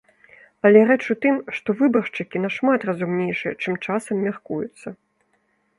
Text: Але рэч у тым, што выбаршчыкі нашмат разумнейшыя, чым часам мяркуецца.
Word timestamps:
Але 0.69 0.79
рэч 0.91 1.03
у 1.13 1.15
тым, 1.25 1.35
што 1.59 1.69
выбаршчыкі 1.81 2.41
нашмат 2.47 2.79
разумнейшыя, 2.93 3.53
чым 3.63 3.73
часам 3.91 4.15
мяркуецца. 4.31 4.87